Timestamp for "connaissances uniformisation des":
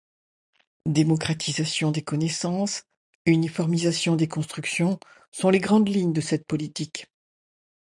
2.01-4.27